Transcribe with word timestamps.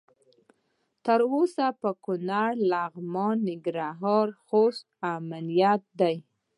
تر 1.05 1.19
اوسه 1.33 1.65
په 1.81 1.89
کنړ، 2.05 2.49
لغمان، 2.71 3.35
ننګرهار 3.47 4.27
او 4.33 4.39
خوست 4.45 4.83
امنیت 5.15 5.81
دی. 5.99 6.15